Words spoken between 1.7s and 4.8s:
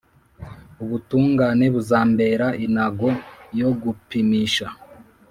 buzambera inago yo gupimisha,